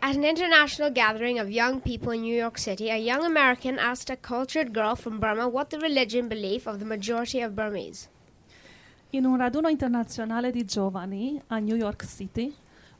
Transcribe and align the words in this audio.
At 0.00 0.14
an 0.14 0.24
international 0.24 0.90
gathering 0.92 1.40
of 1.40 1.50
young 1.50 1.80
people 1.80 2.12
in 2.12 2.20
New 2.20 2.34
York 2.34 2.56
City, 2.56 2.88
a 2.88 2.96
young 2.96 3.24
American 3.24 3.80
asked 3.80 4.10
a 4.10 4.16
cultured 4.16 4.72
girl 4.72 4.94
from 4.94 5.18
Burma 5.18 5.48
what 5.48 5.70
the 5.70 5.78
religion 5.80 6.28
belief 6.28 6.68
of 6.68 6.78
the 6.78 6.84
majority 6.84 7.42
of 7.42 7.56
Burmese. 7.56 8.08
In 9.10 9.24
un 9.24 9.38
raduno 9.38 9.68
internazionale 9.68 10.52
di 10.52 10.64
giovani 10.64 11.40
a 11.48 11.58
New 11.58 11.74
York 11.74 12.04
City, 12.04 12.54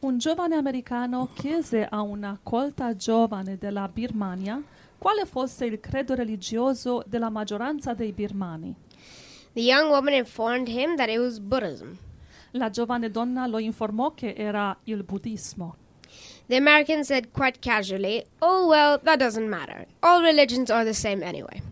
un 0.00 0.18
giovane 0.18 0.54
americano 0.54 1.30
chiese 1.34 1.84
a 1.84 2.00
una 2.00 2.38
colta 2.40 2.94
giovane 2.94 3.58
della 3.58 3.88
Birmania 3.88 4.62
quale 4.96 5.26
fosse 5.26 5.64
il 5.64 5.80
credo 5.80 6.14
religioso 6.14 7.02
della 7.06 7.28
maggioranza 7.28 7.92
dei 7.92 8.12
birmani. 8.12 8.72
The 9.54 9.60
young 9.62 9.90
woman 9.90 10.14
informed 10.14 10.68
him 10.68 10.96
that 10.96 11.08
it 11.08 11.18
was 11.18 11.40
Buddhism. 11.40 11.98
La 12.52 12.70
giovane 12.70 13.10
donna 13.10 13.48
lo 13.48 13.58
informò 13.58 14.14
che 14.14 14.34
era 14.36 14.76
il 14.84 15.02
buddismo. 15.02 15.82
The 16.46 16.56
American 16.56 17.04
said 17.04 17.32
quite 17.32 17.60
casually, 17.60 18.24
Oh, 18.40 18.68
well, 18.68 18.98
that 19.02 19.18
doesn't 19.18 19.48
matter. 19.48 19.86
All 20.02 20.22
religions 20.22 20.70
are 20.70 20.84
the 20.84 20.92
same 20.92 21.22
anyway. 21.22 21.62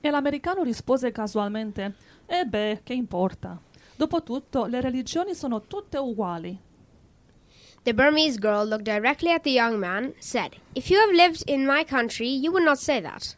E 0.00 0.10
l'americano 0.10 0.62
rispose 0.62 1.10
casualmente: 1.12 1.94
E 2.26 2.44
beh, 2.44 2.80
che 2.84 2.92
importa? 2.92 3.58
Dopotutto, 3.96 4.66
le 4.66 4.80
religioni 4.80 5.34
sono 5.34 5.62
tutte 5.62 5.96
uguali. 5.96 6.58
The 7.84 7.94
Burmese 7.94 8.38
girl 8.38 8.66
looked 8.68 8.84
directly 8.84 9.30
at 9.30 9.42
the 9.42 9.52
young 9.52 9.78
man, 9.78 10.12
said, 10.18 10.56
If 10.74 10.90
you 10.90 10.98
have 10.98 11.12
lived 11.12 11.44
in 11.46 11.64
my 11.64 11.84
country, 11.84 12.28
you 12.28 12.50
would 12.50 12.64
not 12.64 12.78
say 12.78 13.00
that. 13.00 13.36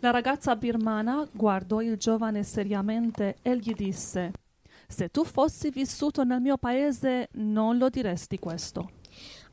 La 0.00 0.10
ragazza 0.10 0.54
birmana 0.56 1.26
guardò 1.32 1.80
il 1.80 1.96
giovane 1.96 2.42
seriamente 2.42 3.38
e 3.42 3.56
gli 3.56 3.72
disse: 3.74 4.32
Se 4.86 5.10
tu 5.10 5.24
fossi 5.24 5.70
vissuto 5.70 6.22
nel 6.22 6.40
mio 6.40 6.56
paese, 6.56 7.28
non 7.32 7.76
lo 7.76 7.88
diresti 7.88 8.38
questo. 8.38 8.90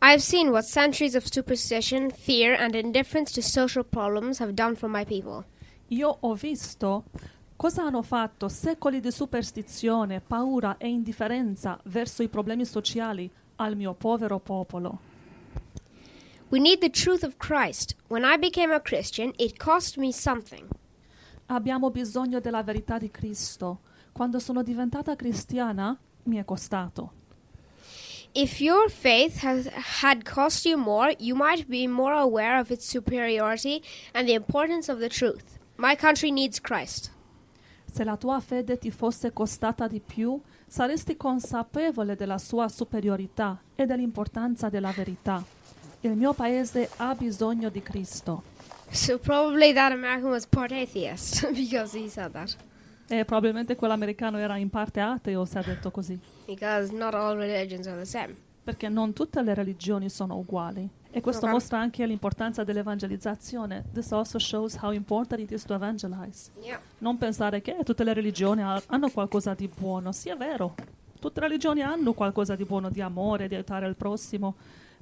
I 0.02 0.12
have 0.12 0.22
seen 0.22 0.50
what 0.50 0.66
centuries 0.66 1.16
of 1.16 1.26
superstition, 1.26 2.12
fear, 2.12 2.56
and 2.60 2.76
indifference 2.76 3.32
to 3.34 3.42
social 3.42 3.84
problems 3.84 4.40
have 4.40 4.54
done 4.54 4.76
for 4.76 4.90
my 4.90 5.06
people. 5.06 5.46
Io 5.88 6.18
ho 6.20 6.34
visto 6.34 7.06
cosa 7.56 7.84
hanno 7.84 8.02
fatto 8.02 8.50
secoli 8.50 9.00
di 9.00 9.12
superstizione, 9.12 10.20
paura 10.20 10.78
e 10.78 10.90
indifferenza 10.90 11.80
verso 11.86 12.22
i 12.22 12.28
problemi 12.28 12.66
sociali 12.66 13.32
al 13.58 13.76
mio 13.78 13.94
povero 13.94 14.40
popolo. 14.40 15.00
We 16.50 16.60
need 16.60 16.82
the 16.82 16.90
truth 16.90 17.24
of 17.24 17.38
Christ. 17.38 17.96
When 18.10 18.24
I 18.24 18.38
became 18.38 18.74
a 18.74 18.82
Christian, 18.82 19.32
it 19.38 19.58
cost 19.58 19.98
me 19.98 20.12
something. 20.12 20.68
Abbiamo 21.48 21.90
bisogno 21.90 22.40
della 22.40 22.62
verità 22.62 22.98
di 22.98 23.10
Cristo. 23.10 23.80
Quando 24.12 24.40
sono 24.40 24.62
diventata 24.62 25.16
cristiana, 25.16 25.98
mi 26.24 26.38
è 26.38 26.46
costato. 26.46 27.14
If 28.36 28.60
your 28.60 28.90
faith 28.90 29.42
has, 29.42 29.68
had 29.68 30.26
cost 30.26 30.66
you 30.66 30.76
more, 30.76 31.14
you 31.20 31.36
might 31.36 31.70
be 31.70 31.86
more 31.86 32.14
aware 32.14 32.58
of 32.60 32.72
its 32.72 32.84
superiority 32.84 33.84
and 34.12 34.28
the 34.28 34.34
importance 34.34 34.90
of 34.90 35.00
the 35.00 35.08
truth. 35.08 35.60
My 35.78 35.96
country 35.96 36.32
needs 36.32 36.60
Christ. 36.60 37.12
Se 37.86 38.04
la 38.04 38.16
tua 38.16 38.40
fede 38.40 38.80
ti 38.80 38.90
fosse 38.90 39.32
costata 39.34 39.88
di 39.88 40.00
più, 40.00 40.42
saresti 40.66 41.16
consapevole 41.16 42.16
della 42.16 42.40
sua 42.40 42.68
superiorità 42.70 43.62
e 43.76 43.86
dell'importanza 43.86 44.68
della 44.70 44.90
verità. 44.90 45.44
Il 46.02 46.16
mio 46.16 46.34
paese 46.34 46.90
ha 46.98 47.14
bisogno 47.14 47.70
di 47.70 47.84
Cristo. 47.84 48.42
So 48.90 49.20
probably 49.20 49.74
that 49.74 49.92
American 49.92 50.32
was 50.32 50.48
part 50.48 50.72
atheist 50.72 51.48
because 51.54 51.96
he 51.96 52.10
said 52.10 52.32
that. 52.34 52.56
E 53.08 53.26
probabilmente 53.26 53.76
quell'americano 53.76 54.38
era 54.38 54.56
in 54.58 54.70
parte 54.70 55.00
ateo 55.00 55.46
se 55.46 55.60
ha 55.60 55.64
detto 55.64 55.92
così. 55.92 56.18
Because 56.46 56.94
not 56.94 57.14
all 57.14 57.36
religions 57.38 57.86
are 57.88 57.98
the 57.98 58.06
same. 58.06 58.36
Perché 58.64 58.88
non 58.88 59.12
tutte 59.14 59.42
le 59.42 59.54
religioni 59.54 60.10
sono 60.10 60.38
uguali. 60.38 60.88
E 61.12 61.22
questo 61.22 61.46
Ok. 61.46 61.52
mostra 61.52 61.80
anche 61.80 62.06
l'importanza 62.08 62.64
dell'evangelizzazione. 62.64 63.84
This 63.94 64.12
also 64.14 64.40
shows 64.40 64.78
how 64.82 64.92
important 64.92 65.42
it 65.42 65.52
is 65.52 65.64
to 65.66 65.74
evangelize. 65.74 66.50
Yeah. 66.62 66.80
Non 67.00 67.18
pensare 67.18 67.62
che 67.62 67.76
tutte 67.84 68.04
le 68.04 68.14
religioni 68.14 68.64
ha- 68.64 68.82
hanno 68.88 69.10
qualcosa 69.10 69.54
di 69.54 69.68
buono. 69.68 70.12
Sì, 70.12 70.30
è 70.30 70.38
vero. 70.38 70.74
Tutte 71.20 71.40
le 71.42 71.48
religioni 71.48 71.82
hanno 71.82 72.14
qualcosa 72.14 72.56
di 72.56 72.64
buono, 72.66 72.90
di 72.90 73.02
amore, 73.02 73.48
di 73.48 73.56
aiutare 73.56 73.86
il 73.88 73.96
prossimo. 73.96 74.56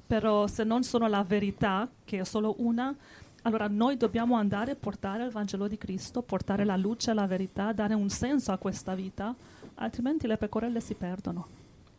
Però 0.06 0.46
se 0.48 0.64
non 0.64 0.82
sono 0.82 1.06
la 1.06 1.22
verità, 1.22 1.88
che 2.04 2.18
è 2.18 2.24
solo 2.24 2.56
una, 2.58 2.94
allora 3.42 3.66
noi 3.66 3.96
dobbiamo 3.96 4.36
andare 4.36 4.72
a 4.72 4.76
portare 4.76 5.24
il 5.24 5.30
Vangelo 5.30 5.66
di 5.66 5.76
Cristo, 5.76 6.22
portare 6.22 6.64
la 6.64 6.76
luce, 6.76 7.12
la 7.12 7.26
verità, 7.26 7.72
dare 7.72 7.94
un 7.94 8.08
senso 8.08 8.52
a 8.52 8.56
questa 8.56 8.94
vita, 8.94 9.34
altrimenti 9.76 10.26
le 10.26 10.36
pecorelle 10.36 10.80
si 10.80 10.94
perdono. 10.94 11.46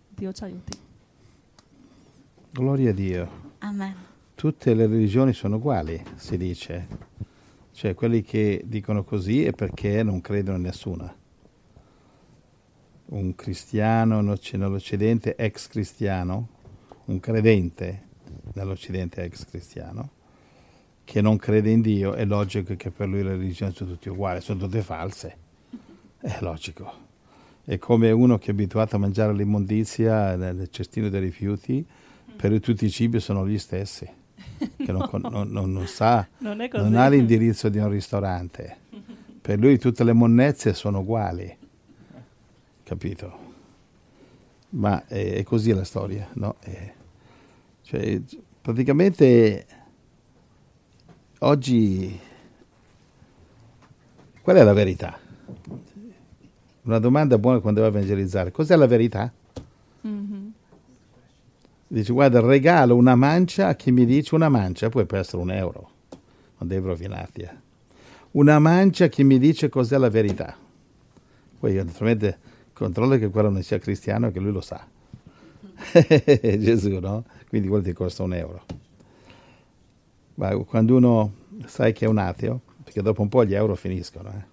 Dio 0.09 0.31
ci 0.31 0.43
aiuti. 0.43 0.77
Gloria 2.51 2.91
a 2.91 2.93
Dio. 2.93 3.29
Amen. 3.59 3.93
Tutte 4.35 4.73
le 4.73 4.87
religioni 4.87 5.33
sono 5.33 5.57
uguali, 5.57 6.01
si 6.15 6.37
dice. 6.37 6.87
Cioè, 7.71 7.93
quelli 7.93 8.21
che 8.21 8.61
dicono 8.65 9.03
così 9.03 9.43
è 9.43 9.51
perché 9.51 10.03
non 10.03 10.21
credono 10.21 10.57
in 10.57 10.63
nessuna. 10.63 11.13
Un 13.05 13.35
cristiano 13.35 14.19
Occ- 14.19 14.53
nell'Occidente, 14.53 15.35
ex 15.35 15.67
cristiano, 15.67 16.47
un 17.05 17.19
credente 17.19 18.07
nell'Occidente 18.53 19.23
ex 19.23 19.45
cristiano, 19.45 20.09
che 21.05 21.21
non 21.21 21.37
crede 21.37 21.69
in 21.69 21.81
Dio, 21.81 22.13
è 22.13 22.25
logico 22.25 22.75
che 22.75 22.89
per 22.91 23.07
lui 23.07 23.23
le 23.23 23.31
religioni 23.31 23.73
sono 23.73 23.91
tutte 23.91 24.09
uguali, 24.09 24.41
sono 24.41 24.59
tutte 24.59 24.81
false. 24.81 25.37
È 26.19 26.37
logico. 26.39 27.01
È 27.65 27.77
come 27.77 28.11
uno 28.11 28.37
che 28.37 28.47
è 28.47 28.51
abituato 28.51 28.95
a 28.95 28.99
mangiare 28.99 29.33
l'immondizia 29.33 30.35
nel 30.35 30.69
cestino 30.69 31.09
dei 31.09 31.21
rifiuti, 31.21 31.85
per 32.35 32.49
lui 32.49 32.59
tutti 32.59 32.85
i 32.85 32.89
cibi 32.89 33.19
sono 33.19 33.47
gli 33.47 33.57
stessi, 33.57 34.07
che 34.77 34.91
non, 34.91 35.07
con- 35.09 35.21
non- 35.29 35.49
non- 35.49 35.71
non 35.71 35.87
sa, 35.87 36.27
Non 36.39 36.57
non 36.71 36.95
ha 36.95 37.07
l'indirizzo 37.07 37.69
di 37.69 37.77
un 37.77 37.89
ristorante. 37.89 38.77
Per 39.41 39.59
lui 39.59 39.77
tutte 39.77 40.03
le 40.05 40.13
monnezze 40.13 40.73
sono 40.73 40.99
uguali, 40.99 41.55
capito? 42.83 43.51
Ma 44.71 45.05
è, 45.05 45.33
è 45.35 45.43
così 45.43 45.73
la 45.73 45.83
storia, 45.83 46.27
no? 46.33 46.55
È- 46.59 46.93
cioè, 47.83 48.21
praticamente 48.61 49.65
oggi 51.45 52.19
qual 54.41 54.55
è 54.57 54.63
la 54.63 54.73
verità? 54.73 55.17
Una 56.83 56.99
domanda 56.99 57.37
buona 57.37 57.59
quando 57.59 57.79
vai 57.81 57.89
a 57.89 57.93
evangelizzare. 57.93 58.51
Cos'è 58.51 58.75
la 58.75 58.87
verità? 58.87 59.31
Mhm. 60.01 60.51
Dice, 61.87 62.11
guarda, 62.11 62.39
regalo 62.41 62.95
una 62.95 63.15
mancia 63.15 63.67
a 63.67 63.75
chi 63.75 63.91
mi 63.91 64.05
dice 64.05 64.35
una 64.35 64.49
mancia, 64.49 64.89
poi 64.89 65.05
può 65.05 65.17
essere 65.17 65.41
un 65.41 65.51
euro, 65.51 65.89
non 66.57 66.67
devi 66.67 66.85
rovinarti. 66.85 67.41
eh. 67.41 67.61
Una 68.31 68.57
mancia 68.59 69.05
a 69.05 69.07
chi 69.09 69.23
mi 69.23 69.37
dice 69.37 69.69
cos'è 69.69 69.97
la 69.97 70.09
verità. 70.09 70.57
Poi 71.59 71.73
naturalmente 71.75 72.37
controllo 72.73 73.17
che 73.17 73.29
quello 73.29 73.49
non 73.49 73.61
sia 73.61 73.77
cristiano 73.79 74.27
e 74.27 74.31
che 74.31 74.39
lui 74.39 74.51
lo 74.51 74.61
sa. 74.61 74.85
Gesù, 75.93 76.99
no? 76.99 77.23
Quindi 77.47 77.67
quello 77.67 77.83
ti 77.83 77.93
costa 77.93 78.23
un 78.23 78.33
euro. 78.33 78.65
Ma 80.35 80.55
quando 80.57 80.95
uno 80.95 81.33
sai 81.65 81.93
che 81.93 82.05
è 82.05 82.07
un 82.07 82.17
ateo, 82.17 82.61
perché 82.83 83.01
dopo 83.01 83.21
un 83.21 83.29
po' 83.29 83.45
gli 83.45 83.53
euro 83.53 83.75
finiscono, 83.75 84.29
eh. 84.29 84.51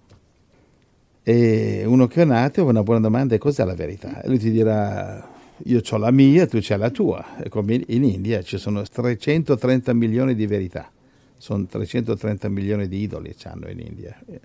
E 1.23 1.83
uno 1.85 2.07
che 2.07 2.21
è 2.21 2.25
un 2.25 2.31
ateo, 2.31 2.65
una 2.65 2.81
buona 2.81 2.99
domanda 2.99 3.35
è 3.35 3.37
cos'è 3.37 3.63
la 3.63 3.75
verità? 3.75 4.21
E 4.23 4.27
lui 4.27 4.39
ti 4.39 4.49
dirà, 4.49 5.27
io 5.65 5.81
ho 5.87 5.97
la 5.97 6.11
mia, 6.11 6.47
tu 6.47 6.57
c'hai 6.59 6.79
la 6.79 6.89
tua. 6.89 7.37
E 7.37 7.49
come 7.49 7.75
in- 7.75 7.83
in 7.87 8.03
India 8.03 8.41
ci 8.41 8.57
sono 8.57 8.81
330 8.81 9.93
milioni 9.93 10.33
di 10.33 10.47
verità, 10.47 10.89
sono 11.37 11.65
330 11.65 12.49
milioni 12.49 12.87
di 12.87 13.01
idoli 13.01 13.35
che 13.35 13.47
hanno 13.47 13.69
in 13.69 13.79
India, 13.79 14.19
eh, 14.25 14.39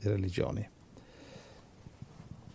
di 0.00 0.08
religioni. 0.08 0.66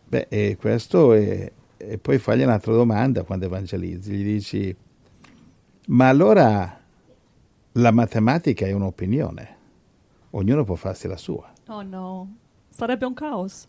Beh, 0.10 0.28
e 0.30 0.58
questo 0.58 1.14
è, 1.14 1.52
e 1.78 1.98
poi 1.98 2.18
fagli 2.18 2.42
un'altra 2.42 2.74
domanda 2.74 3.24
quando 3.24 3.46
evangelizzi, 3.46 4.12
gli 4.12 4.24
dici, 4.24 4.76
ma 5.88 6.08
allora 6.08 6.77
la 7.78 7.92
matematica 7.92 8.66
è 8.66 8.72
un'opinione, 8.72 9.56
ognuno 10.32 10.64
può 10.64 10.76
farsi 10.76 11.08
la 11.08 11.18
sua. 11.18 11.52
Oh 11.68 11.82
no, 11.84 12.36
sarebbe 12.70 13.06
un 13.06 13.14
caos. 13.14 13.68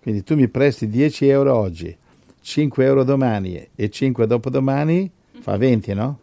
Quindi 0.00 0.22
tu 0.22 0.36
mi 0.36 0.48
presti 0.48 0.88
10 0.88 1.26
euro 1.28 1.56
oggi, 1.56 1.96
5 2.40 2.84
euro 2.84 3.04
domani 3.04 3.68
e 3.74 3.90
5 3.90 4.26
dopodomani, 4.26 5.10
fa 5.40 5.56
20, 5.56 5.94
no? 5.94 6.18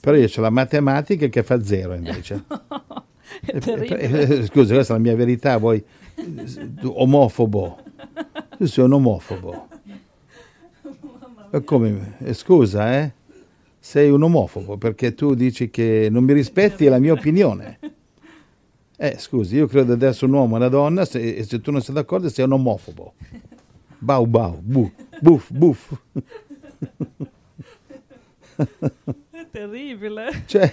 Però 0.00 0.16
io 0.16 0.28
ho 0.34 0.40
la 0.40 0.50
matematica 0.50 1.26
che 1.26 1.42
fa 1.42 1.62
0 1.62 1.94
invece. 1.94 2.44
È 3.44 3.54
Eh, 3.56 3.60
terribile. 3.60 3.98
eh, 4.00 4.46
Scusa, 4.46 4.74
questa 4.74 4.94
è 4.94 4.96
la 4.96 5.02
mia 5.02 5.14
verità, 5.14 5.56
voi 5.58 5.82
omofobo. 6.82 7.78
Tu 8.56 8.64
sei 8.66 8.84
un 8.84 8.92
omofobo. 8.94 9.68
Come? 11.64 12.16
eh, 12.18 12.32
Scusa, 12.34 12.96
eh? 12.98 13.12
Sei 13.82 14.10
un 14.10 14.22
omofobo 14.22 14.76
perché 14.76 15.14
tu 15.14 15.34
dici 15.34 15.70
che 15.70 16.08
non 16.10 16.22
mi 16.24 16.34
rispetti 16.34 16.84
la 16.86 16.98
mia 16.98 17.12
opinione. 17.12 17.78
Eh, 19.02 19.16
scusi, 19.16 19.56
io 19.56 19.66
credo 19.66 19.94
essere 20.06 20.26
un 20.26 20.34
uomo 20.34 20.56
e 20.56 20.58
una 20.58 20.68
donna 20.68 21.06
se- 21.06 21.36
e 21.36 21.42
se 21.44 21.62
tu 21.62 21.70
non 21.70 21.80
sei 21.80 21.94
d'accordo 21.94 22.28
sei 22.28 22.44
un 22.44 22.52
omofobo. 22.52 23.14
Bau 23.96 24.26
bau, 24.26 24.58
bu, 24.60 24.92
buff, 25.22 25.50
buff. 25.50 25.92
È 29.30 29.46
terribile. 29.50 30.42
Cioè, 30.44 30.72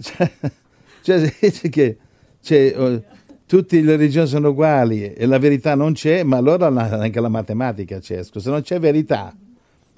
cioè, 0.00 0.30
cioè 1.02 1.32
dice 1.40 1.68
che 1.68 1.98
cioè, 2.40 2.72
eh, 2.76 3.02
tutte 3.46 3.80
le 3.80 3.96
religioni 3.96 4.28
sono 4.28 4.50
uguali 4.50 5.12
e 5.12 5.26
la 5.26 5.38
verità 5.38 5.74
non 5.74 5.92
c'è, 5.92 6.22
ma 6.22 6.36
allora 6.36 6.68
anche 6.68 7.18
la 7.18 7.28
matematica 7.28 7.98
c'è. 7.98 8.22
Se 8.22 8.48
non 8.48 8.62
c'è 8.62 8.78
verità, 8.78 9.34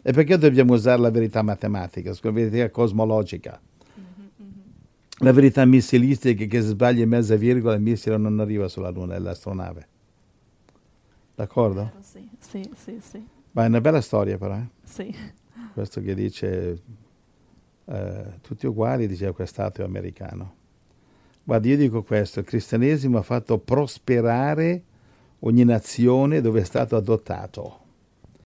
e 0.09 0.13
perché 0.13 0.39
dobbiamo 0.39 0.73
usare 0.73 0.99
la 1.03 1.11
verità 1.11 1.43
matematica, 1.43 2.15
la 2.19 2.31
verità 2.31 2.71
cosmologica? 2.71 3.61
La 5.19 5.33
verità 5.33 5.67
missilistica 5.67 6.47
che 6.47 6.63
se 6.63 6.69
sbagli 6.69 7.05
mezza 7.05 7.37
virgola 7.37 7.75
il 7.75 7.83
missile 7.83 8.17
non 8.17 8.41
arriva 8.41 8.69
sulla 8.69 8.89
Luna, 8.89 9.17
è 9.17 9.19
l'astronave. 9.19 9.87
D'accordo? 11.35 11.93
Sì, 12.01 12.27
sì, 12.39 12.71
sì, 12.75 12.99
sì. 13.03 13.23
Ma 13.51 13.65
è 13.65 13.67
una 13.67 13.83
bella 13.83 14.01
storia 14.01 14.39
però, 14.39 14.55
eh? 14.55 14.69
sì. 14.83 15.15
questo 15.75 16.01
che 16.01 16.15
dice 16.15 16.81
eh, 17.85 18.25
tutti 18.41 18.67
uguali, 18.67 19.07
diceva 19.07 19.35
quest'ateo 19.35 19.85
americano. 19.85 20.55
Guarda, 21.45 21.69
io 21.69 21.77
dico 21.77 22.03
questo, 22.03 22.39
il 22.39 22.47
cristianesimo 22.47 23.19
ha 23.19 23.23
fatto 23.23 23.59
prosperare 23.59 24.83
ogni 25.41 25.65
nazione 25.65 26.41
dove 26.41 26.63
è 26.63 26.65
stato 26.65 26.97
adottato. 26.97 27.88